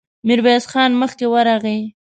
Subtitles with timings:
[0.27, 1.79] ميرويس خان مخکې ورغی.